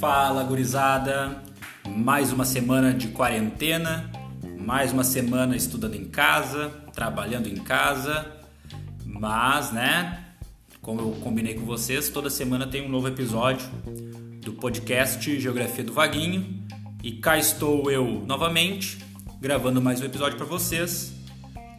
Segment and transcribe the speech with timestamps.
[0.00, 1.42] Fala, gurizada!
[1.88, 4.10] Mais uma semana de quarentena,
[4.58, 8.26] mais uma semana estudando em casa, trabalhando em casa,
[9.04, 10.24] mas, né,
[10.82, 13.66] como eu combinei com vocês, toda semana tem um novo episódio
[14.42, 16.62] do podcast Geografia do Vaguinho
[17.02, 18.98] e cá estou eu novamente
[19.40, 21.14] gravando mais um episódio para vocês.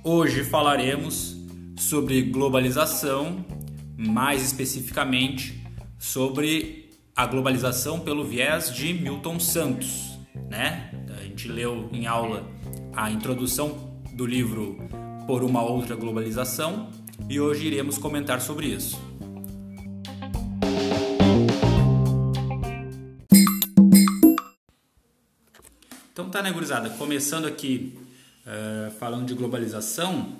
[0.03, 1.35] Hoje falaremos
[1.77, 3.45] sobre globalização,
[3.97, 5.63] mais especificamente
[5.97, 10.91] sobre a globalização pelo viés de Milton Santos, né?
[11.17, 12.45] A gente leu em aula
[12.93, 14.77] a introdução do livro
[15.25, 16.89] Por uma outra globalização
[17.29, 18.99] e hoje iremos comentar sobre isso.
[26.11, 26.89] Então tá, né, gurizada?
[26.91, 27.97] Começando aqui
[28.45, 30.37] uh, falando de globalização,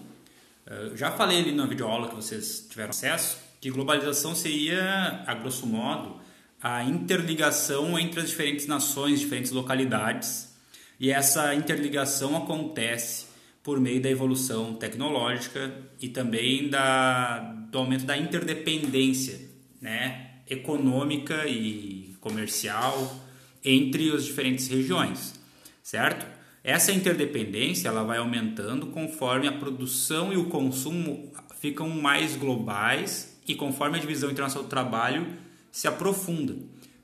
[0.67, 5.65] uh, já falei ali na videoaula que vocês tiveram acesso, que globalização seria, a grosso
[5.65, 6.17] modo,
[6.61, 10.55] a interligação entre as diferentes nações, diferentes localidades,
[10.99, 13.25] e essa interligação acontece
[13.63, 17.39] por meio da evolução tecnológica e também da,
[17.71, 19.49] do aumento da interdependência
[19.81, 23.19] né, econômica e comercial
[23.63, 25.33] entre as diferentes regiões
[25.81, 26.25] certo?
[26.63, 33.55] Essa interdependência ela vai aumentando conforme a produção e o consumo ficam mais globais e
[33.55, 35.27] conforme a divisão internacional do trabalho
[35.71, 36.55] se aprofunda,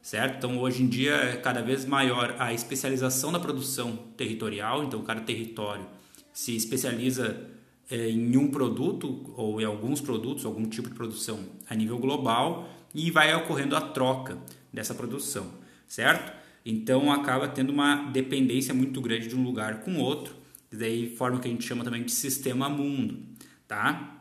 [0.02, 0.38] certo?
[0.38, 5.22] Então hoje em dia é cada vez maior a especialização da produção territorial, então cada
[5.22, 5.86] território
[6.34, 7.50] se especializa
[7.90, 12.70] é, em um produto ou em alguns produtos, algum tipo de produção a nível global
[12.96, 14.38] e vai ocorrendo a troca
[14.72, 15.52] dessa produção,
[15.88, 16.32] certo?
[16.66, 20.34] Então acaba tendo uma dependência muito grande de um lugar com outro,
[20.72, 23.20] daí forma que a gente chama também de sistema mundo,
[23.68, 24.21] tá?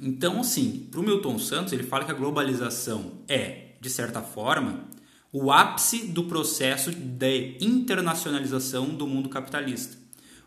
[0.00, 4.88] Então assim, para o Milton Santos ele fala que a globalização é, de certa forma,
[5.32, 9.96] o ápice do processo de internacionalização do mundo capitalista.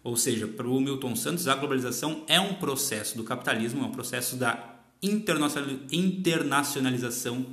[0.03, 3.91] Ou seja, para o Milton Santos, a globalização é um processo do capitalismo, é um
[3.91, 7.45] processo da internacionalização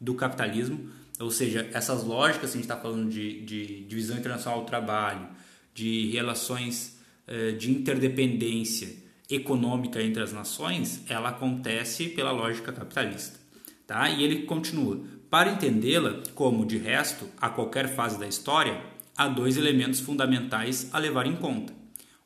[0.00, 4.66] do capitalismo, ou seja, essas lógicas, a gente está falando de, de divisão internacional do
[4.66, 5.28] trabalho,
[5.74, 13.38] de relações eh, de interdependência econômica entre as nações, ela acontece pela lógica capitalista.
[13.86, 14.08] Tá?
[14.08, 15.00] E ele continua.
[15.30, 18.80] Para entendê-la, como de resto, a qualquer fase da história,
[19.16, 21.72] há dois elementos fundamentais a levar em conta: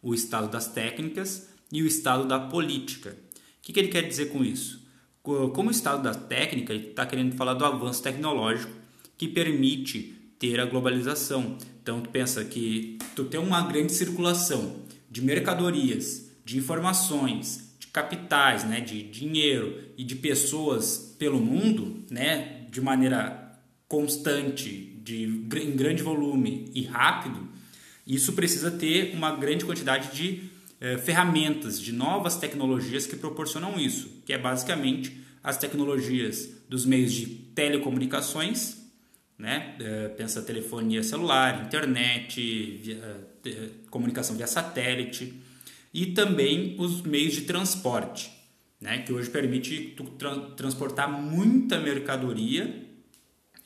[0.03, 3.11] o estado das técnicas e o estado da política.
[3.11, 4.87] O que, que ele quer dizer com isso?
[5.23, 8.73] Como estado da técnica, ele está querendo falar do avanço tecnológico
[9.17, 11.59] que permite ter a globalização.
[11.83, 14.77] Então, tu pensa que tu tem uma grande circulação
[15.11, 22.65] de mercadorias, de informações, de capitais, né, de dinheiro e de pessoas pelo mundo, né,
[22.71, 27.47] de maneira constante, de, em grande volume e rápido,
[28.07, 30.45] isso precisa ter uma grande quantidade de
[30.81, 37.13] eh, ferramentas, de novas tecnologias que proporcionam isso, que é basicamente as tecnologias dos meios
[37.13, 38.79] de telecomunicações,
[39.37, 39.77] né?
[39.79, 42.41] Eh, pensa telefonia celular, internet,
[42.83, 45.47] via, eh, comunicação via satélite
[45.99, 48.31] e também os meios de transporte,
[48.81, 48.99] né?
[48.99, 52.87] que hoje permite tra transportar muita mercadoria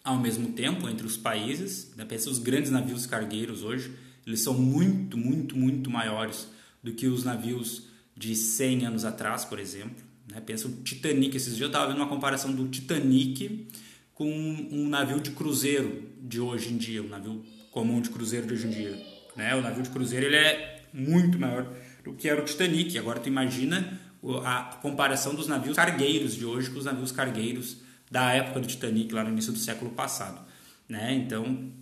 [0.02, 1.92] ao mesmo tempo entre os países.
[1.94, 2.06] Né?
[2.06, 3.92] Pensa os grandes navios cargueiros hoje,
[4.26, 6.48] eles são muito, muito, muito maiores
[6.82, 10.02] do que os navios de 100 anos atrás, por exemplo.
[10.26, 10.40] Né?
[10.40, 13.68] Pensa o Titanic, esses dias eu estava vendo uma comparação do Titanic
[14.14, 18.54] com um navio de cruzeiro de hoje em dia, um navio comum de cruzeiro de
[18.54, 19.06] hoje em dia.
[19.36, 19.54] Né?
[19.54, 21.70] O navio de cruzeiro ele é muito maior
[22.02, 22.98] do que era o Titanic.
[22.98, 24.00] Agora tu imagina
[24.44, 27.78] a comparação dos navios cargueiros de hoje com os navios cargueiros
[28.10, 30.40] da época do Titanic, lá no início do século passado.
[30.88, 31.14] Né?
[31.14, 31.72] Então,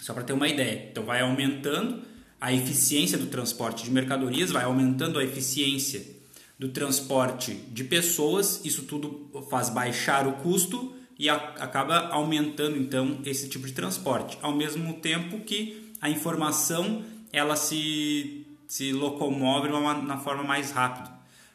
[0.00, 0.88] só para ter uma ideia.
[0.90, 2.02] Então vai aumentando
[2.40, 6.18] a eficiência do transporte de mercadorias, vai aumentando a eficiência
[6.58, 13.20] do transporte de pessoas, isso tudo faz baixar o custo e a, acaba aumentando então
[13.24, 18.39] esse tipo de transporte, ao mesmo tempo que a informação ela se,
[18.70, 21.10] se locomove na forma mais rápida.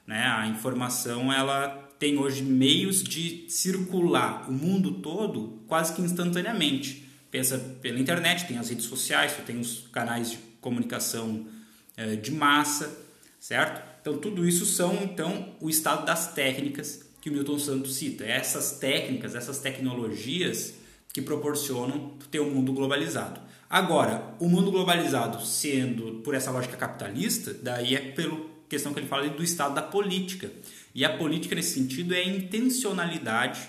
[0.06, 0.22] Né?
[0.22, 7.08] A informação ela tem hoje meios de circular o mundo todo quase que instantaneamente.
[7.32, 11.48] Pensa pela internet, tem as redes sociais, tem os canais de comunicação
[11.96, 12.94] eh, de massa,
[13.40, 13.82] certo?
[14.02, 18.26] Então tudo isso são então o estado das técnicas que o Milton Santos cita.
[18.26, 20.74] É essas técnicas, essas tecnologias
[21.14, 23.40] que proporcionam ter um mundo globalizado.
[23.76, 29.08] Agora, o mundo globalizado sendo por essa lógica capitalista, daí é pelo questão que ele
[29.08, 30.50] fala do estado da política.
[30.94, 33.60] E a política, nesse sentido, é a intencionalidade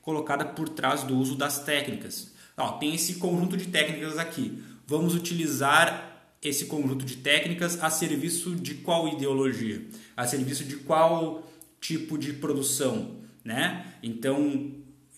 [0.00, 2.32] colocada por trás do uso das técnicas.
[2.56, 4.60] Ó, tem esse conjunto de técnicas aqui.
[4.84, 9.86] Vamos utilizar esse conjunto de técnicas a serviço de qual ideologia?
[10.16, 11.48] A serviço de qual
[11.80, 13.18] tipo de produção?
[13.44, 13.86] Né?
[14.02, 14.72] Então,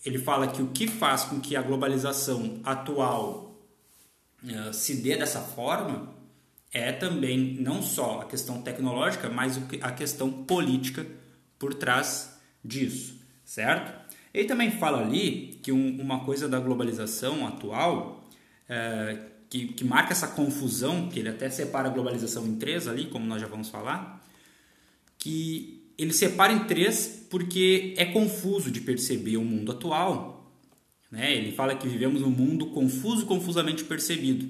[0.05, 3.54] ele fala que o que faz com que a globalização atual
[4.73, 6.13] se dê dessa forma
[6.71, 11.05] é também não só a questão tecnológica, mas a questão política
[11.57, 13.15] por trás disso,
[13.45, 13.93] certo?
[14.33, 18.27] Ele também fala ali que um, uma coisa da globalização atual
[18.67, 19.17] é,
[19.49, 23.25] que, que marca essa confusão, que ele até separa a globalização em três ali, como
[23.25, 24.21] nós já vamos falar,
[25.17, 30.34] que ele separa em três porque é confuso de perceber o mundo atual.
[31.15, 31.33] Né?
[31.33, 34.49] Ele fala que vivemos um mundo confuso confusamente percebido.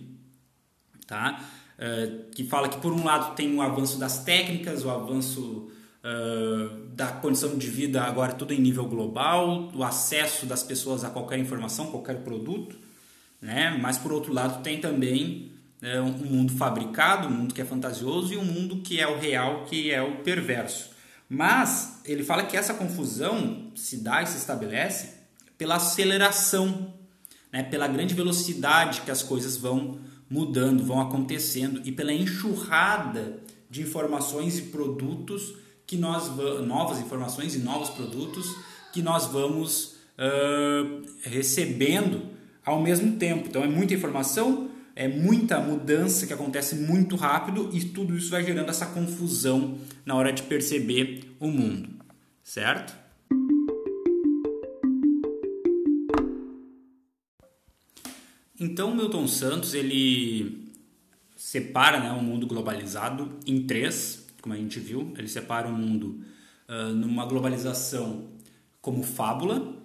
[1.05, 1.47] Tá?
[1.77, 5.69] Uh, que fala que por um lado tem o avanço das técnicas, o avanço
[6.03, 11.11] uh, da condição de vida agora tudo em nível global, o acesso das pessoas a
[11.11, 12.75] qualquer informação, qualquer produto,
[13.39, 13.77] né?
[13.79, 15.51] Mas por outro lado tem também
[15.83, 19.65] um mundo fabricado, um mundo que é fantasioso e um mundo que é o real,
[19.65, 20.89] que é o perverso.
[21.29, 25.14] Mas ele fala que essa confusão se dá e se estabelece
[25.57, 26.93] pela aceleração,
[27.51, 27.63] né?
[27.63, 29.99] pela grande velocidade que as coisas vão
[30.29, 35.55] mudando, vão acontecendo e pela enxurrada de informações e produtos
[35.85, 36.35] que nós
[36.65, 38.55] novas informações e novos produtos
[38.91, 42.23] que nós vamos uh, recebendo
[42.65, 43.47] ao mesmo tempo.
[43.47, 48.43] Então é muita informação, é muita mudança que acontece muito rápido e tudo isso vai
[48.43, 51.89] gerando essa confusão na hora de perceber o mundo,
[52.43, 53.04] certo?
[58.59, 60.71] Então Milton Santos ele
[61.35, 65.13] separa né, o mundo globalizado em três, como a gente viu.
[65.17, 66.21] Ele separa o mundo
[66.69, 68.29] uh, numa globalização
[68.81, 69.75] como fábula,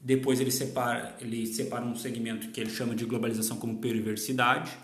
[0.00, 4.76] depois ele separa, ele separa um segmento que ele chama de globalização como perversidade.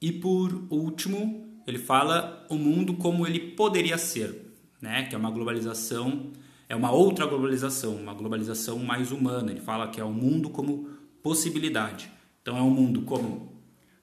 [0.00, 5.04] E por último, ele fala o mundo como ele poderia ser, né?
[5.04, 6.32] que é uma globalização,
[6.68, 9.52] é uma outra globalização, uma globalização mais humana.
[9.52, 10.88] Ele fala que é o mundo como
[11.22, 12.10] possibilidade.
[12.42, 13.52] Então é um mundo como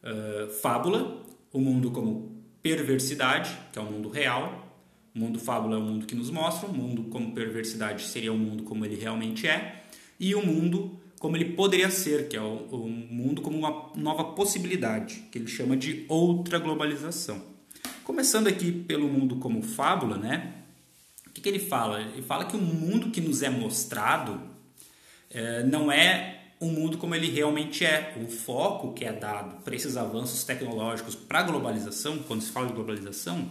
[0.03, 4.65] uh, fábula, um mundo como perversidade, que é o um mundo real.
[5.13, 8.37] O mundo fábula é o mundo que nos mostra, o mundo como perversidade seria o
[8.37, 9.83] mundo como ele realmente é
[10.19, 14.23] e o mundo como ele poderia ser, que é o, o mundo como uma nova
[14.23, 17.43] possibilidade, que ele chama de outra globalização.
[18.05, 20.53] Começando aqui pelo mundo como fábula, né?
[21.27, 22.01] O que, que ele fala?
[22.01, 24.41] Ele fala que o mundo que nos é mostrado
[25.29, 28.17] é, não é o mundo como ele realmente é.
[28.21, 32.67] O foco que é dado para esses avanços tecnológicos para a globalização, quando se fala
[32.67, 33.49] de globalização,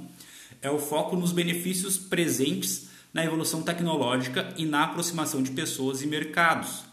[0.60, 6.06] é o foco nos benefícios presentes na evolução tecnológica e na aproximação de pessoas e
[6.06, 6.84] mercados,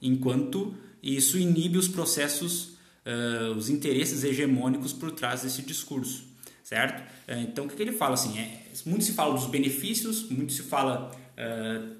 [0.00, 6.24] enquanto isso inibe os processos, uh, os interesses hegemônicos por trás desse discurso,
[6.62, 7.02] certo?
[7.28, 8.14] Então, o que, que, ele fala?
[8.14, 11.96] Assim, é, muito se fala dos benefícios, muito se fala uh,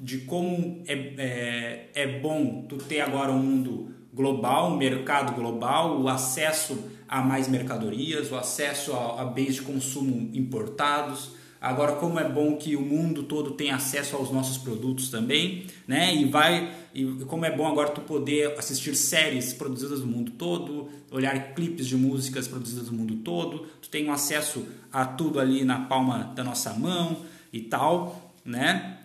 [0.00, 6.00] de como é, é, é bom tu ter agora um mundo global, um mercado global,
[6.00, 12.18] o acesso a mais mercadorias, o acesso a, a bens de consumo importados, Agora, como
[12.18, 16.14] é bom que o mundo todo tem acesso aos nossos produtos também, né?
[16.14, 20.88] E vai e como é bom agora tu poder assistir séries produzidas do mundo todo,
[21.10, 25.62] olhar clipes de músicas produzidas do mundo todo, tu tem um acesso a tudo ali
[25.62, 27.18] na palma da nossa mão
[27.52, 28.96] e tal, né?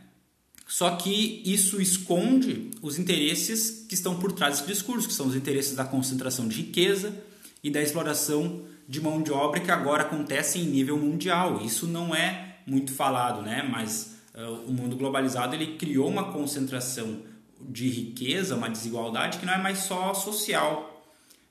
[0.67, 5.35] Só que isso esconde os interesses que estão por trás desse discurso, que são os
[5.35, 7.13] interesses da concentração de riqueza
[7.63, 11.61] e da exploração de mão de obra que agora acontece em nível mundial.
[11.63, 13.61] Isso não é muito falado, né?
[13.63, 17.21] Mas uh, o mundo globalizado ele criou uma concentração
[17.61, 21.03] de riqueza, uma desigualdade que não é mais só social,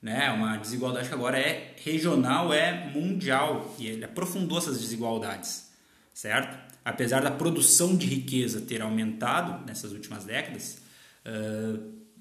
[0.03, 0.31] né?
[0.33, 5.69] Uma desigualdade que agora é regional, é mundial e ele aprofundou essas desigualdades,
[6.13, 6.74] certo?
[6.85, 10.79] Apesar da produção de riqueza ter aumentado nessas últimas décadas,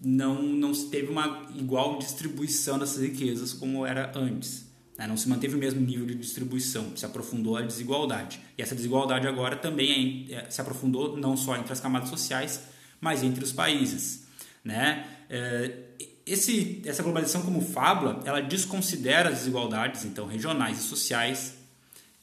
[0.02, 4.72] não não se teve uma igual distribuição dessas riquezas como era antes.
[4.98, 5.08] Né?
[5.08, 8.40] Não se manteve o mesmo nível de distribuição, se aprofundou a desigualdade.
[8.58, 12.62] E essa desigualdade agora também é, é, se aprofundou não só entre as camadas sociais,
[13.02, 14.28] mas entre os países.
[14.64, 15.06] Né?
[16.26, 21.56] Esse, essa globalização como fábula, ela desconsidera as desigualdades então regionais e sociais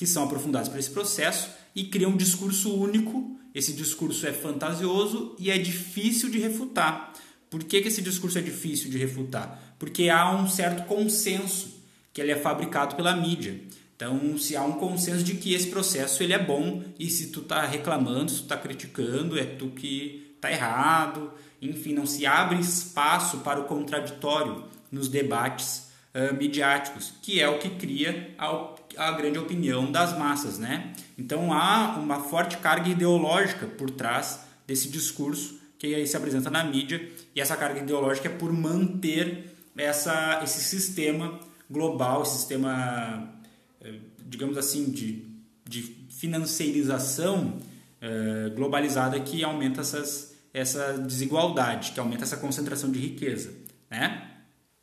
[0.00, 3.38] que são aprofundadas por esse processo e cria um discurso único.
[3.54, 7.12] Esse discurso é fantasioso e é difícil de refutar.
[7.50, 9.74] Por que, que esse discurso é difícil de refutar?
[9.78, 11.82] Porque há um certo consenso
[12.14, 13.60] que ele é fabricado pela mídia,
[13.94, 17.40] Então, se há um consenso de que esse processo ele é bom e se tu
[17.40, 21.30] está reclamando, se tu está criticando, é tu que está errado.
[21.60, 27.58] Enfim, não se abre espaço para o contraditório nos debates uh, midiáticos, que é o
[27.58, 30.92] que cria a, a grande opinião das massas, né?
[31.16, 36.62] Então há uma forte carga ideológica por trás desse discurso que aí se apresenta na
[36.62, 43.32] mídia e essa carga ideológica é por manter essa, esse sistema global, esse sistema
[43.80, 43.94] eh,
[44.30, 45.24] digamos assim, de,
[45.68, 47.58] de financeirização
[48.00, 53.52] uh, globalizada que aumenta essas, essa desigualdade, que aumenta essa concentração de riqueza.
[53.90, 54.30] Né?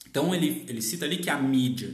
[0.10, 1.94] Então ele, ele cita ali que a mídia,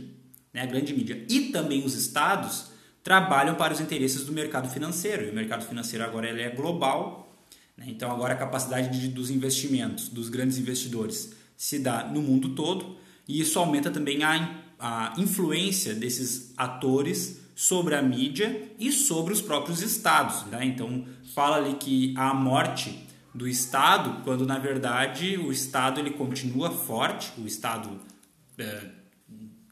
[0.54, 2.68] né, a grande mídia, e também os estados
[3.04, 5.26] trabalham para os interesses do mercado financeiro.
[5.26, 7.36] E o mercado financeiro agora ele é global,
[7.78, 7.86] né?
[7.88, 12.98] então agora a capacidade de, dos investimentos, dos grandes investidores, se dá no mundo todo,
[13.28, 19.42] e isso aumenta também a a influência desses atores sobre a mídia e sobre os
[19.42, 20.44] próprios estados.
[20.48, 20.66] Né?
[20.66, 26.70] Então, fala ali que a morte do Estado, quando na verdade o Estado ele continua
[26.70, 27.98] forte, o Estado,
[28.58, 28.90] é,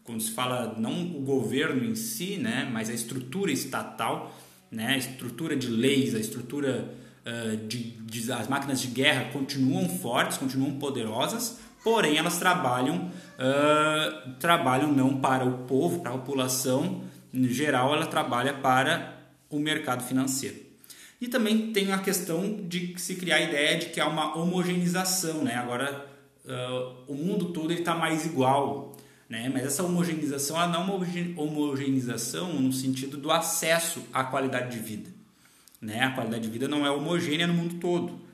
[0.03, 4.35] quando se fala não o governo em si, né, mas a estrutura estatal,
[4.69, 6.93] né, a estrutura de leis, a estrutura
[7.25, 14.31] uh, de, de, as máquinas de guerra continuam fortes, continuam poderosas, porém elas trabalham, uh,
[14.39, 17.01] trabalham não para o povo, para a população
[17.33, 19.17] em geral, ela trabalha para
[19.49, 20.57] o mercado financeiro.
[21.19, 25.43] E também tem a questão de se criar a ideia de que há uma homogeneização,
[25.43, 25.55] né?
[25.55, 26.05] Agora
[26.43, 28.90] uh, o mundo todo está mais igual,
[29.31, 29.49] né?
[29.49, 34.83] Mas essa homogeneização ela não é uma homogeneização no sentido do acesso à qualidade de
[34.83, 35.09] vida,
[35.79, 36.03] né?
[36.03, 38.31] A qualidade de vida não é homogênea no mundo todo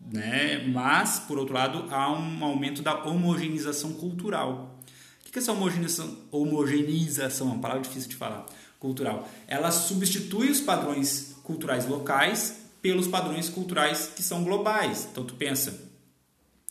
[0.00, 0.64] né?
[0.68, 4.78] Mas, por outro lado, há um aumento da homogeneização cultural.
[5.20, 6.16] O que é essa homogeneização?
[6.30, 8.46] Homogeneização, é uma palavra difícil de falar.
[8.78, 9.28] Cultural.
[9.48, 15.08] Ela substitui os padrões culturais locais pelos padrões culturais que são globais.
[15.10, 15.90] Então, tu pensa,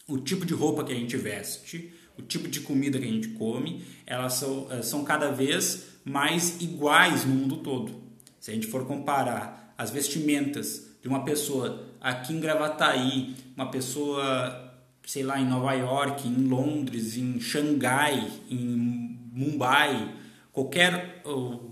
[0.07, 3.29] o tipo de roupa que a gente veste, o tipo de comida que a gente
[3.29, 8.01] come, elas são, eh, são cada vez mais iguais no mundo todo.
[8.39, 14.73] Se a gente for comparar as vestimentas de uma pessoa aqui em Gravataí, uma pessoa,
[15.05, 20.13] sei lá, em Nova York, em Londres, em Xangai, em Mumbai,
[20.53, 21.21] qualquer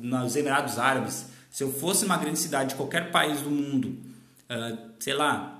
[0.01, 3.89] nos Emirados Árabes, se eu fosse uma grande cidade de qualquer país do mundo,
[4.49, 5.52] uh, sei lá,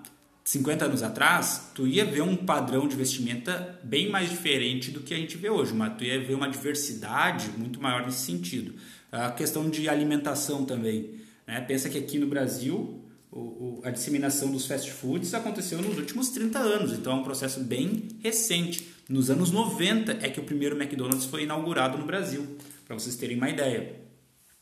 [0.44, 5.14] 50 anos atrás, tu ia ver um padrão de vestimenta bem mais diferente do que
[5.14, 8.74] a gente vê hoje, mas tu ia ver uma diversidade muito maior nesse sentido.
[9.12, 11.12] A questão de alimentação também.
[11.48, 11.62] Né?
[11.62, 16.60] Pensa que aqui no Brasil o, a disseminação dos fast foods aconteceu nos últimos 30
[16.60, 18.88] anos, então é um processo bem recente.
[19.10, 23.38] Nos anos 90 é que o primeiro McDonald's foi inaugurado no Brasil, para vocês terem
[23.38, 23.96] uma ideia.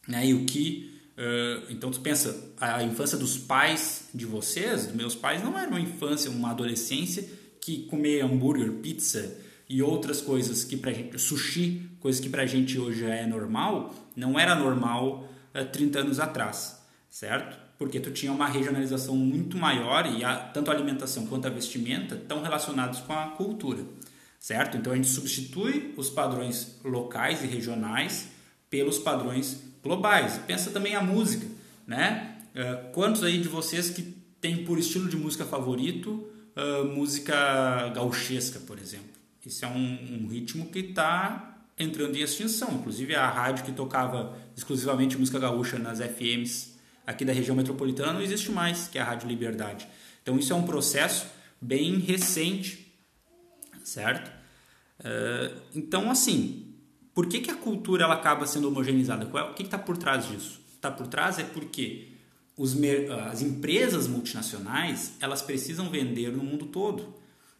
[0.07, 0.27] Né?
[0.27, 0.90] E o que.
[1.17, 5.69] Uh, então, tu pensa, a infância dos pais de vocês, dos meus pais, não era
[5.69, 7.27] uma infância, uma adolescência
[7.59, 9.37] que comer hambúrguer, pizza
[9.69, 11.17] e outras coisas que pra gente.
[11.19, 16.81] sushi, coisas que pra gente hoje é normal, não era normal uh, 30 anos atrás,
[17.09, 17.61] certo?
[17.81, 22.13] porque tu tinha uma regionalização muito maior e a, tanto a alimentação quanto a vestimenta
[22.13, 23.83] estão relacionados com a cultura,
[24.39, 24.77] certo?
[24.77, 28.27] Então a gente substitui os padrões locais e regionais
[28.69, 30.37] pelos padrões globais.
[30.45, 31.47] Pensa também a música,
[31.85, 32.37] né?
[32.53, 34.01] Uh, quantos aí de vocês que
[34.39, 39.09] tem por estilo de música favorito uh, música gauchesca, por exemplo?
[39.45, 42.73] Isso é um, um ritmo que está entrando em extinção.
[42.73, 46.71] Inclusive a rádio que tocava exclusivamente música gaúcha nas FMs
[47.05, 49.87] aqui da região metropolitana não existe mais, que é a Rádio Liberdade.
[50.21, 51.25] Então isso é um processo
[51.59, 52.93] bem recente,
[53.83, 54.31] certo?
[54.99, 56.70] Uh, então assim,
[57.13, 59.25] por que, que a cultura ela acaba sendo homogeneizada?
[59.25, 60.61] O que está por trás disso?
[60.73, 62.09] Está por trás é porque
[62.57, 62.75] os,
[63.29, 67.13] as empresas multinacionais elas precisam vender no mundo todo.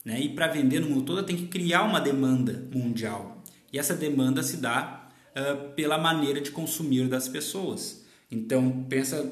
[0.04, 0.22] Né?
[0.22, 3.44] E para vender no mundo todo tem que criar uma demanda mundial.
[3.72, 8.06] E essa demanda se dá uh, pela maneira de consumir das pessoas.
[8.30, 9.30] Então, pensa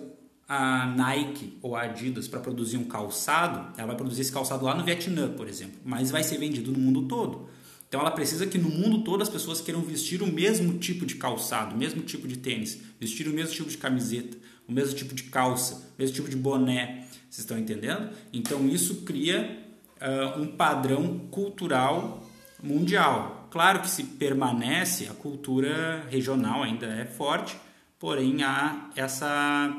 [0.48, 4.74] a Nike ou a Adidas para produzir um calçado, ela vai produzir esse calçado lá
[4.74, 7.48] no Vietnã, por exemplo, mas vai ser vendido no mundo todo.
[7.90, 11.16] Então ela precisa que no mundo todo as pessoas queiram vestir o mesmo tipo de
[11.16, 15.16] calçado, o mesmo tipo de tênis, vestir o mesmo tipo de camiseta, o mesmo tipo
[15.16, 17.08] de calça, o mesmo tipo de boné.
[17.28, 18.12] Vocês estão entendendo?
[18.32, 19.60] Então isso cria
[20.00, 22.24] uh, um padrão cultural
[22.62, 23.48] mundial.
[23.50, 27.58] Claro que se permanece, a cultura regional ainda é forte,
[27.98, 29.76] porém há essa,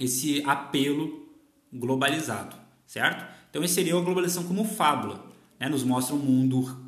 [0.00, 1.28] esse apelo
[1.70, 3.26] globalizado, certo?
[3.50, 5.24] Então, esse seria a globalização como fábula.
[5.58, 5.68] Né?
[5.68, 6.85] Nos mostra um mundo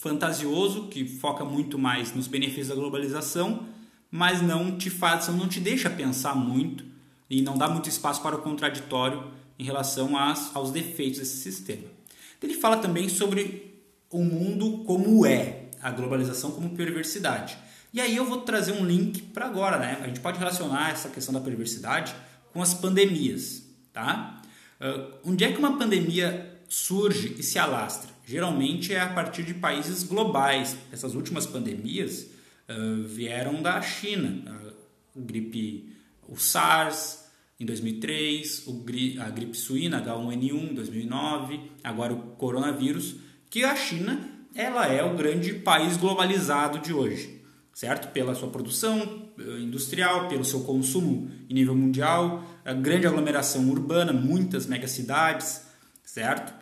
[0.00, 3.66] fantasioso que foca muito mais nos benefícios da globalização,
[4.10, 6.84] mas não te faz, não te deixa pensar muito
[7.28, 11.86] e não dá muito espaço para o contraditório em relação às, aos defeitos desse sistema.
[12.42, 13.78] Ele fala também sobre
[14.10, 17.58] o mundo como é, a globalização como perversidade.
[17.92, 19.98] E aí eu vou trazer um link para agora, né?
[20.02, 22.14] A gente pode relacionar essa questão da perversidade
[22.54, 24.40] com as pandemias, tá?
[24.80, 28.10] Uh, onde é que uma pandemia surge e se alastra?
[28.24, 30.76] Geralmente é a partir de países globais.
[30.90, 32.28] Essas últimas pandemias
[32.68, 34.44] uh, vieram da China.
[35.16, 35.92] A gripe,
[36.28, 37.20] o SARS
[37.60, 38.64] em 2003,
[39.20, 43.16] a gripe suína H1N1 em 2009, agora o coronavírus,
[43.50, 47.42] que a China ela é o grande país globalizado de hoje,
[47.74, 48.12] certo?
[48.12, 54.10] Pela sua produção eh, industrial, pelo seu consumo em nível mundial, a grande aglomeração urbana,
[54.10, 55.66] muitas megacidades,
[56.02, 56.54] certo?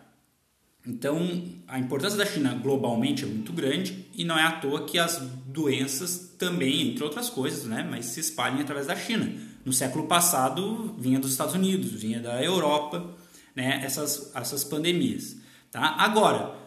[0.88, 4.98] Então, a importância da China globalmente é muito grande e não é à toa que
[4.98, 9.30] as doenças também, entre outras coisas, né, mas se espalhem através da China.
[9.64, 13.14] No século passado, vinha dos Estados Unidos, vinha da Europa,
[13.54, 15.36] né, essas, essas pandemias.
[15.70, 15.94] Tá?
[15.98, 16.58] Agora,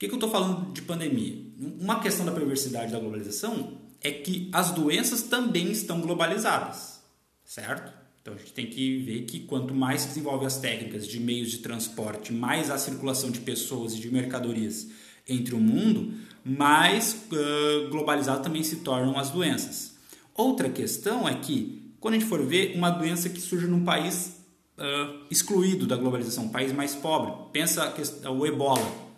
[0.00, 1.44] que, que eu estou falando de pandemia?
[1.78, 7.02] Uma questão da perversidade da globalização é que as doenças também estão globalizadas,
[7.44, 7.92] certo?
[8.20, 11.50] Então a gente tem que ver que quanto mais se desenvolve as técnicas de meios
[11.50, 14.88] de transporte, mais a circulação de pessoas e de mercadorias
[15.26, 16.12] entre o mundo,
[16.44, 19.94] mais uh, globalizado também se tornam as doenças.
[20.34, 24.40] Outra questão é que quando a gente for ver uma doença que surge num país
[24.78, 27.94] uh, excluído da globalização, um país mais pobre, pensa
[28.30, 29.10] o ebola,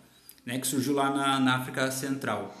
[0.45, 2.55] né, que surgiu lá na, na África Central.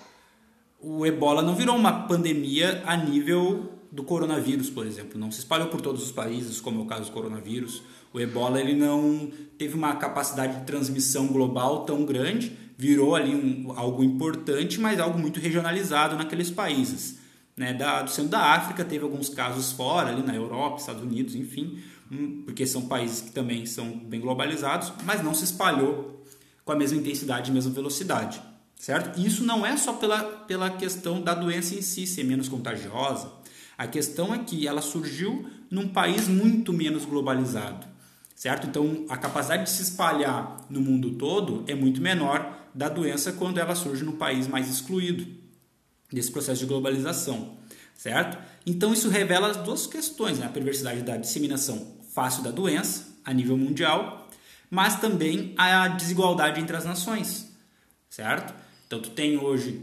[0.79, 5.19] O ebola não virou uma pandemia a nível do coronavírus, por exemplo.
[5.19, 7.83] Não se espalhou por todos os países, como é o caso do coronavírus.
[8.11, 13.71] O ebola ele não teve uma capacidade de transmissão global tão grande, virou ali um,
[13.77, 17.19] algo importante, mas algo muito regionalizado naqueles países.
[17.55, 17.71] Né?
[17.71, 21.77] Da, do centro da África teve alguns casos fora, ali na Europa, Estados Unidos, enfim,
[22.11, 26.25] hum, porque são países que também são bem globalizados, mas não se espalhou
[26.65, 28.41] com a mesma intensidade e mesma velocidade,
[28.75, 29.19] certo?
[29.19, 33.42] E isso não é só pela, pela questão da doença em si ser menos contagiosa.
[33.77, 37.87] A questão é que ela surgiu num país muito menos globalizado,
[38.35, 38.67] certo?
[38.67, 43.59] Então, a capacidade de se espalhar no mundo todo é muito menor da doença quando
[43.59, 45.25] ela surge num país mais excluído
[46.11, 47.57] desse processo de globalização,
[47.95, 48.37] certo?
[48.65, 50.45] Então, isso revela as duas questões, né?
[50.45, 54.23] a perversidade da disseminação fácil da doença a nível mundial
[54.73, 57.55] mas também a desigualdade entre as nações,
[58.09, 58.55] certo?
[58.87, 59.79] Então tu tem hoje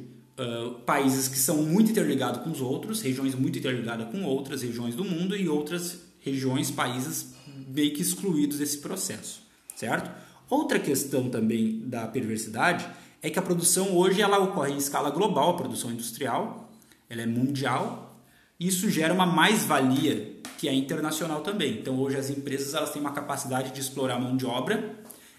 [0.87, 5.05] países que são muito interligados com os outros, regiões muito interligadas com outras regiões do
[5.05, 7.35] mundo e outras regiões, países
[7.69, 9.43] meio que excluídos desse processo,
[9.75, 10.11] certo?
[10.49, 12.89] Outra questão também da perversidade
[13.23, 16.71] é que a produção hoje ela ocorre em escala global, a produção industrial,
[17.09, 18.19] ela é mundial,
[18.59, 21.79] isso gera uma mais-valia que é internacional também.
[21.79, 24.97] Então hoje as empresas elas têm uma capacidade de explorar mão de obra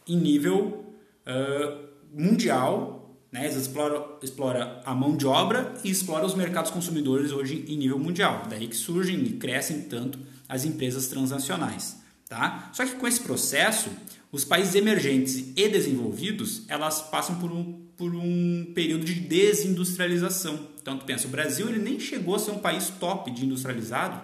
[0.08, 0.96] em nível
[1.28, 3.01] uh, mundial,
[3.32, 3.46] né?
[3.46, 7.98] Eles exploram, explora a mão de obra e explora os mercados consumidores hoje em nível
[7.98, 8.44] mundial.
[8.50, 12.70] Daí que surgem e crescem tanto as empresas transnacionais, tá?
[12.74, 13.90] Só que com esse processo,
[14.32, 20.68] os países emergentes e desenvolvidos elas passam por um, por um período de desindustrialização.
[20.82, 24.22] Então tu pensa, o Brasil ele nem chegou a ser um país top de industrializado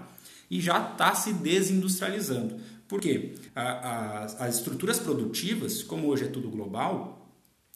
[0.51, 2.57] e já está se desindustrializando.
[2.87, 3.35] Por quê?
[3.53, 7.26] as estruturas produtivas, como hoje é tudo global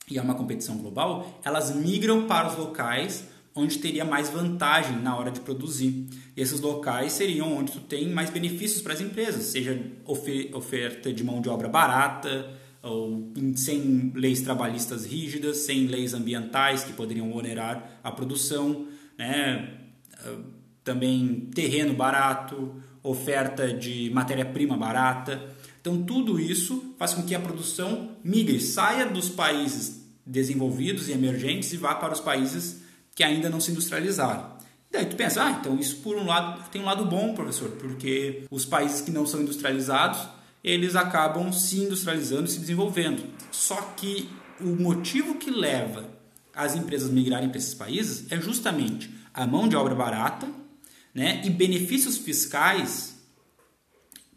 [0.09, 5.15] e é uma competição global, elas migram para os locais onde teria mais vantagem na
[5.17, 6.07] hora de produzir.
[6.35, 9.77] E esses locais seriam onde tu tem mais benefícios para as empresas, seja
[10.53, 12.49] oferta de mão de obra barata,
[12.81, 18.87] ou sem leis trabalhistas rígidas, sem leis ambientais que poderiam onerar a produção,
[19.17, 19.77] né?
[20.83, 25.41] também terreno barato, oferta de matéria-prima barata.
[25.81, 31.73] Então, tudo isso faz com que a produção migre, saia dos países desenvolvidos e emergentes
[31.73, 32.81] e vá para os países
[33.15, 34.61] que ainda não se industrializaram.
[34.91, 38.43] Daí tu pensa, ah, então isso por um lado tem um lado bom, professor, porque
[38.51, 40.19] os países que não são industrializados,
[40.63, 43.23] eles acabam se industrializando e se desenvolvendo.
[43.51, 46.09] Só que o motivo que leva
[46.53, 50.47] as empresas migrarem para esses países é justamente a mão de obra barata
[51.15, 51.41] né?
[51.45, 53.15] e benefícios fiscais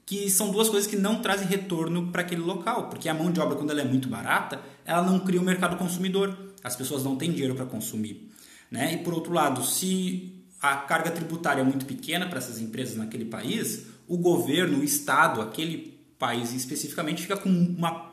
[0.07, 3.41] que são duas coisas que não trazem retorno para aquele local, porque a mão de
[3.41, 7.17] obra, quando ela é muito barata, ela não cria um mercado consumidor, as pessoas não
[7.17, 8.31] têm dinheiro para consumir.
[8.71, 8.95] Né?
[8.95, 13.25] E por outro lado, se a carga tributária é muito pequena para essas empresas naquele
[13.25, 18.13] país, o governo, o Estado, aquele país especificamente, fica com uma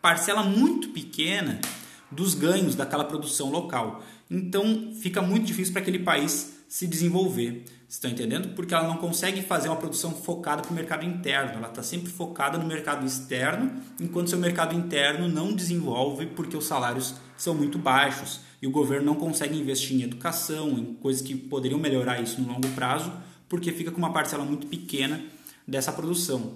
[0.00, 1.60] parcela muito pequena
[2.10, 4.02] dos ganhos daquela produção local.
[4.30, 7.66] Então fica muito difícil para aquele país se desenvolver.
[7.86, 8.54] Estão entendendo?
[8.54, 11.58] Porque ela não consegue fazer uma produção focada para o mercado interno.
[11.58, 16.64] Ela está sempre focada no mercado externo, enquanto seu mercado interno não desenvolve porque os
[16.64, 21.34] salários são muito baixos e o governo não consegue investir em educação, em coisas que
[21.34, 23.12] poderiam melhorar isso no longo prazo,
[23.50, 25.22] porque fica com uma parcela muito pequena
[25.68, 26.54] dessa produção,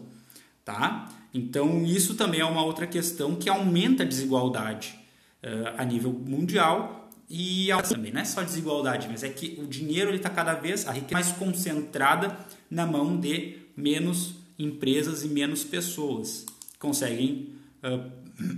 [0.65, 1.11] tá?
[1.35, 4.99] Então isso também é uma outra questão que aumenta a desigualdade
[5.45, 10.15] uh, a nível mundial e também não é só desigualdade, mas é que o dinheiro
[10.15, 12.37] está cada vez a riqueza mais concentrada
[12.71, 16.47] na mão de menos empresas e menos pessoas
[16.79, 18.11] conseguem uh,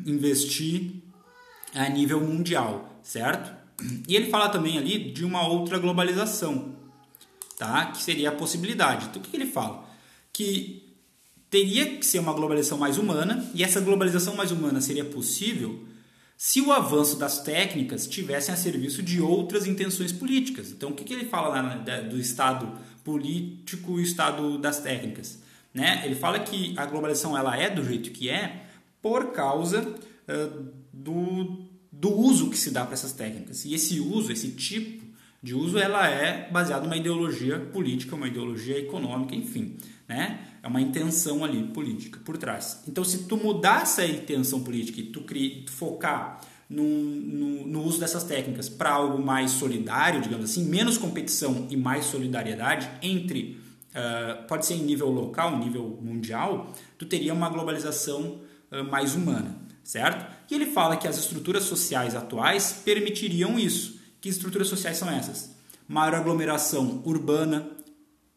[0.06, 0.92] investir
[1.74, 3.56] a nível mundial, certo?
[4.06, 6.74] E ele fala também ali de uma outra globalização,
[7.56, 7.86] tá?
[7.86, 9.06] Que seria a possibilidade.
[9.06, 9.88] Então o que ele fala?
[10.32, 10.82] Que
[11.48, 15.84] teria que ser uma globalização mais humana e essa globalização mais humana seria possível
[16.40, 20.70] se o avanço das técnicas tivessem a serviço de outras intenções políticas.
[20.70, 25.40] Então, o que, que ele fala lá do Estado político e Estado das técnicas?
[25.74, 26.00] Né?
[26.04, 28.66] Ele fala que a globalização ela é do jeito que é
[29.02, 33.64] por causa uh, do, do uso que se dá para essas técnicas.
[33.64, 34.97] E esse uso, esse tipo
[35.42, 39.76] de uso, ela é baseado numa ideologia política, uma ideologia econômica, enfim.
[40.08, 40.40] Né?
[40.62, 42.82] É uma intenção ali política por trás.
[42.88, 47.82] Então, se tu mudar essa intenção política e tu, cri, tu focar no, no, no,
[47.84, 53.60] uso dessas técnicas para algo mais solidário, digamos assim, menos competição e mais solidariedade entre,
[53.90, 58.40] uh, pode ser em nível local, nível mundial, tu teria uma globalização
[58.72, 60.26] uh, mais humana, certo?
[60.50, 63.97] E ele fala que as estruturas sociais atuais permitiriam isso.
[64.20, 65.56] Que estruturas sociais são essas?
[65.86, 67.68] Maior aglomeração urbana,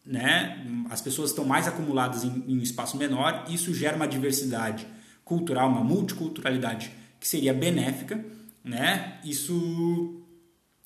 [0.05, 0.65] né?
[0.89, 4.87] as pessoas estão mais acumuladas em, em um espaço menor, isso gera uma diversidade
[5.23, 8.23] cultural, uma multiculturalidade que seria benéfica,
[8.63, 9.19] né?
[9.23, 10.21] Isso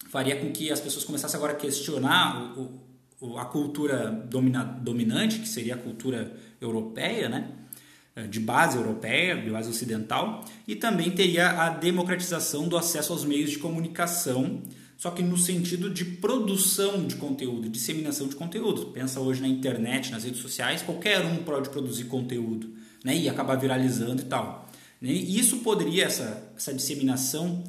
[0.10, 2.82] faria com que as pessoas começassem agora a questionar o,
[3.20, 7.52] o, a cultura domina, dominante, que seria a cultura europeia, né?
[8.30, 13.50] de base europeia, de base ocidental, e também teria a democratização do acesso aos meios
[13.52, 14.62] de comunicação,
[14.98, 18.88] só que no sentido de produção de conteúdo, disseminação de conteúdo.
[18.88, 23.56] Pensa hoje na internet, nas redes sociais, qualquer um pode produzir conteúdo né, e acabar
[23.56, 24.70] viralizando e tal.
[25.02, 27.64] E isso poderia, essa, essa disseminação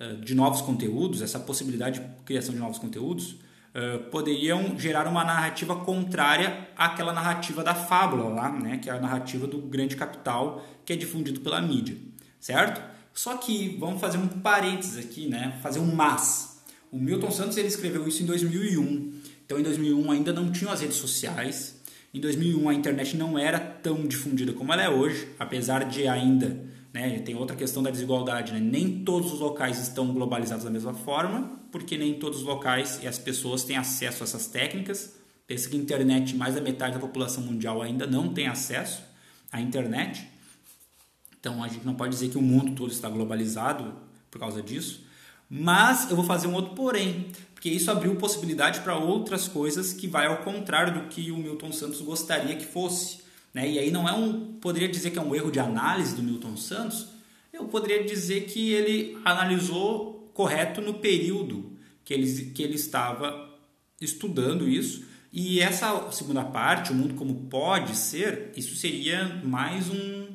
[0.00, 5.24] uh, de novos conteúdos, essa possibilidade de criação de novos conteúdos, uh, poderiam gerar uma
[5.24, 10.64] narrativa contrária àquela narrativa da fábula lá, né, que é a narrativa do grande capital
[10.84, 11.96] que é difundido pela mídia,
[12.40, 12.80] certo?
[13.12, 16.57] Só que vamos fazer um parênteses aqui, né, fazer um mas.
[16.90, 19.12] O Milton Santos ele escreveu isso em 2001.
[19.44, 21.78] Então, em 2001 ainda não tinham as redes sociais.
[22.12, 26.64] Em 2001 a internet não era tão difundida como ela é hoje, apesar de ainda,
[26.92, 28.60] né, tem outra questão da desigualdade, né?
[28.60, 33.06] nem todos os locais estão globalizados da mesma forma, porque nem todos os locais e
[33.06, 35.16] as pessoas têm acesso a essas técnicas.
[35.46, 39.02] Pensa que a internet, mais da metade da população mundial ainda não tem acesso
[39.52, 40.26] à internet.
[41.38, 43.94] Então a gente não pode dizer que o mundo todo está globalizado
[44.30, 45.06] por causa disso.
[45.48, 50.06] Mas eu vou fazer um outro porém, porque isso abriu possibilidade para outras coisas que
[50.06, 53.20] vai ao contrário do que o Milton Santos gostaria que fosse.
[53.54, 53.70] Né?
[53.70, 54.58] E aí não é um.
[54.60, 57.08] Poderia dizer que é um erro de análise do Milton Santos,
[57.52, 61.72] eu poderia dizer que ele analisou correto no período
[62.04, 63.50] que ele, que ele estava
[64.00, 65.04] estudando isso.
[65.32, 70.28] E essa segunda parte, o mundo como pode ser, isso seria mais um.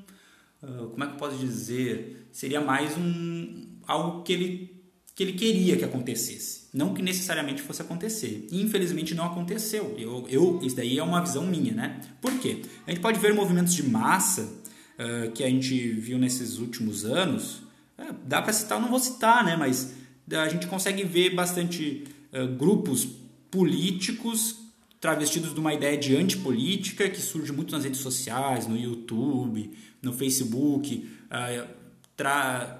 [0.61, 2.27] Uh, como é que eu posso dizer?
[2.31, 3.65] Seria mais um.
[3.87, 4.72] algo que ele
[5.15, 8.47] que ele queria que acontecesse, não que necessariamente fosse acontecer.
[8.51, 9.95] E, infelizmente não aconteceu.
[9.97, 12.01] Eu, eu, isso daí é uma visão minha, né?
[12.19, 12.61] Por quê?
[12.87, 17.57] A gente pode ver movimentos de massa uh, que a gente viu nesses últimos anos.
[17.97, 19.55] Uh, dá para citar, não vou citar, né?
[19.55, 19.93] Mas
[20.31, 23.07] a gente consegue ver bastante uh, grupos
[23.51, 24.57] políticos
[24.99, 29.69] travestidos de uma ideia de antipolítica que surge muito nas redes sociais, no YouTube,
[30.01, 31.05] no Facebook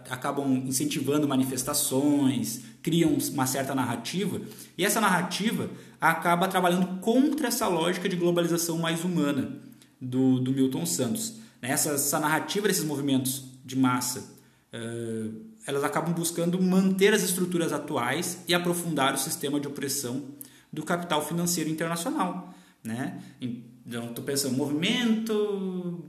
[0.10, 4.42] acabam incentivando manifestações, criam uma certa narrativa,
[4.78, 5.70] e essa narrativa
[6.00, 9.60] acaba trabalhando contra essa lógica de globalização mais humana
[10.00, 11.38] do, do Milton Santos.
[11.62, 14.36] Essa, essa narrativa desses movimentos de massa,
[14.74, 20.26] uh, elas acabam buscando manter as estruturas atuais e aprofundar o sistema de opressão
[20.72, 22.54] do capital financeiro internacional.
[22.84, 23.22] Né?
[23.40, 26.04] Então, estou pensando, movimento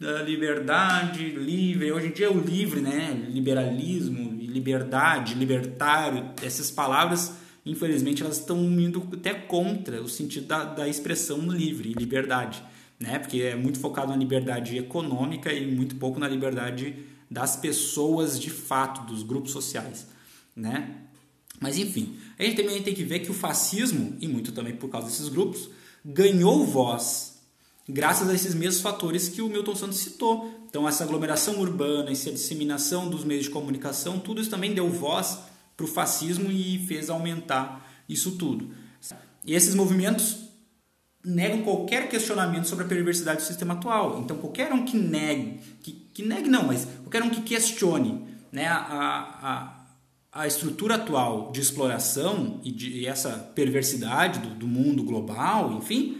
[0.00, 1.90] da liberdade, livre.
[1.90, 3.26] Hoje em dia é o livre, né?
[3.28, 7.32] Liberalismo, liberdade, libertário, essas palavras,
[7.66, 12.62] infelizmente, elas estão indo até contra o sentido da, da expressão livre, liberdade,
[12.98, 13.18] né?
[13.18, 16.94] Porque é muito focado na liberdade econômica e muito pouco na liberdade
[17.30, 20.06] das pessoas de fato, dos grupos sociais,
[20.54, 20.94] né?
[21.60, 24.88] Mas enfim, a gente também tem que ver que o fascismo, e muito também por
[24.88, 25.68] causa desses grupos,
[26.04, 27.37] ganhou voz
[27.88, 30.66] graças a esses mesmos fatores que o Milton Santos citou.
[30.68, 35.38] Então, essa aglomeração urbana, essa disseminação dos meios de comunicação, tudo isso também deu voz
[35.76, 38.70] para o fascismo e fez aumentar isso tudo.
[39.44, 40.48] E esses movimentos
[41.24, 44.20] negam qualquer questionamento sobre a perversidade do sistema atual.
[44.20, 48.66] Então, qualquer um que negue, que, que negue não, mas qualquer um que questione né,
[48.66, 49.76] a,
[50.32, 55.72] a, a estrutura atual de exploração e, de, e essa perversidade do, do, mundo global,
[55.72, 56.18] enfim,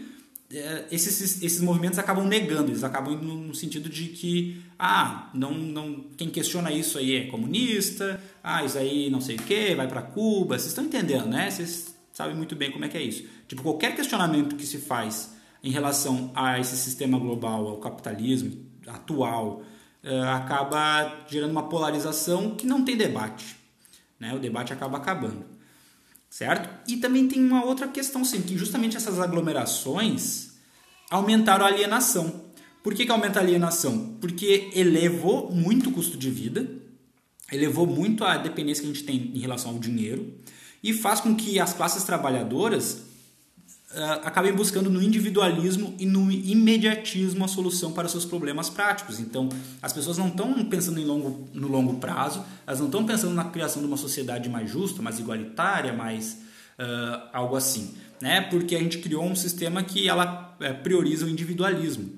[0.89, 6.05] esses, esses movimentos acabam negando, eles acabam indo no sentido de que, ah, não, não,
[6.17, 10.01] quem questiona isso aí é comunista, ah, isso aí não sei o que, vai para
[10.01, 11.51] Cuba, vocês estão entendendo, né?
[11.51, 13.25] Vocês sabem muito bem como é que é isso.
[13.47, 19.61] Tipo, qualquer questionamento que se faz em relação a esse sistema global, ao capitalismo atual,
[20.03, 23.55] uh, acaba gerando uma polarização que não tem debate.
[24.19, 24.33] Né?
[24.33, 25.58] O debate acaba acabando.
[26.29, 26.69] Certo?
[26.87, 30.51] E também tem uma outra questão, sim, que justamente essas aglomerações
[31.09, 32.45] aumentaram a alienação.
[32.83, 34.17] Por que, que aumenta a alienação?
[34.21, 36.69] Porque elevou muito o custo de vida,
[37.51, 40.33] elevou muito a dependência que a gente tem em relação ao dinheiro
[40.83, 43.08] e faz com que as classes trabalhadoras
[44.23, 49.19] acabem buscando no individualismo e no imediatismo a solução para seus problemas práticos.
[49.19, 49.49] Então,
[49.81, 53.45] as pessoas não estão pensando em longo, no longo prazo, elas não estão pensando na
[53.45, 56.39] criação de uma sociedade mais justa, mais igualitária, mais
[56.77, 58.41] uh, algo assim, né?
[58.41, 62.11] Porque a gente criou um sistema que ela uh, prioriza o individualismo,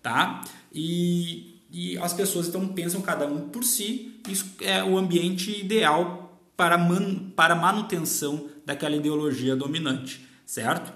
[0.00, 0.42] tá?
[0.72, 6.40] E e as pessoas então pensam cada um por si, isso é o ambiente ideal
[6.56, 10.92] para, man, para manutenção daquela ideologia dominante, certo?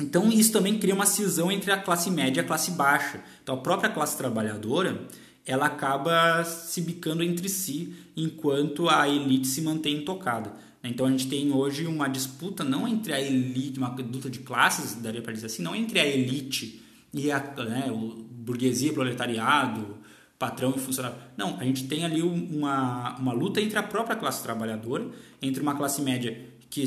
[0.00, 3.22] Então isso também cria uma cisão entre a classe média e a classe baixa.
[3.42, 5.06] Então a própria classe trabalhadora
[5.46, 10.52] ela acaba se bicando entre si enquanto a elite se mantém intocada.
[10.82, 14.94] Então a gente tem hoje uma disputa não entre a elite, uma luta de classes,
[14.94, 16.82] daria para dizer assim, não entre a elite
[17.12, 17.90] e a né,
[18.30, 19.96] burguesia, proletariado,
[20.38, 21.16] patrão e funcionário.
[21.36, 25.08] Não, a gente tem ali uma, uma luta entre a própria classe trabalhadora,
[25.40, 26.84] entre uma classe média que,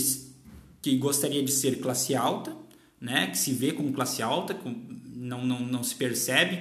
[0.81, 2.55] que gostaria de ser classe alta,
[2.99, 4.57] né, que se vê como classe alta,
[5.15, 6.59] não, não, não se percebe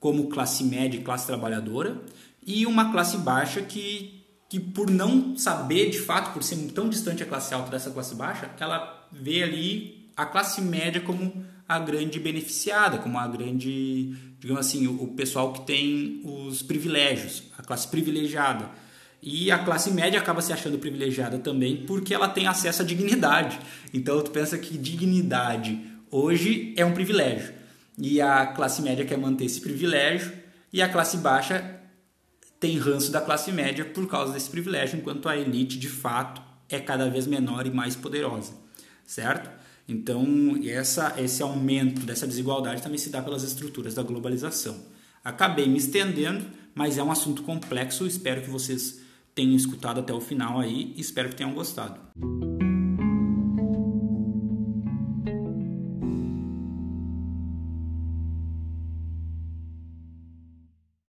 [0.00, 2.00] como classe média e classe trabalhadora,
[2.46, 7.22] e uma classe baixa que, que, por não saber de fato, por ser tão distante
[7.22, 12.18] a classe alta dessa classe baixa, ela vê ali a classe média como a grande
[12.18, 17.88] beneficiada, como a grande, digamos assim, o, o pessoal que tem os privilégios, a classe
[17.88, 18.70] privilegiada.
[19.20, 23.58] E a classe média acaba se achando privilegiada também porque ela tem acesso à dignidade.
[23.92, 27.52] Então tu pensa que dignidade hoje é um privilégio.
[27.98, 30.32] E a classe média quer manter esse privilégio
[30.72, 31.78] e a classe baixa
[32.60, 36.78] tem ranço da classe média por causa desse privilégio, enquanto a elite de fato é
[36.78, 38.52] cada vez menor e mais poderosa,
[39.06, 39.50] certo?
[39.88, 44.76] Então, essa, esse aumento dessa desigualdade também se dá pelas estruturas da globalização.
[45.24, 48.06] Acabei me estendendo, mas é um assunto complexo.
[48.06, 49.00] Espero que vocês
[49.38, 50.92] tenham escutado até o final aí.
[50.96, 52.00] Espero que tenham gostado.